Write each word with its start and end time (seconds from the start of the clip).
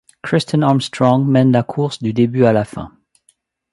Kristin 0.23 0.63
Armstrong 0.63 1.25
mène 1.27 1.51
la 1.51 1.61
course 1.61 2.01
du 2.01 2.11
début 2.11 2.45
à 2.45 2.53
la 2.53 2.65
fin. 2.65 2.91